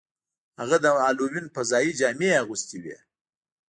هغه 0.59 0.77
د 0.83 0.85
هالووین 1.03 1.45
فضايي 1.55 1.91
جامې 1.99 2.29
اغوستې 2.41 2.77
وې 2.83 2.97